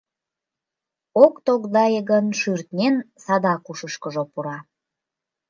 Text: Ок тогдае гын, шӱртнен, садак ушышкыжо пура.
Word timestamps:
Ок 1.23 1.33
тогдае 1.47 1.99
гын, 2.09 2.25
шӱртнен, 2.39 2.95
садак 3.23 3.61
ушышкыжо 3.71 4.23
пура. 4.31 4.57